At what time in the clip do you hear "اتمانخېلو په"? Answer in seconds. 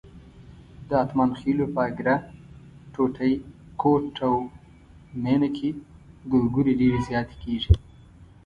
1.03-1.79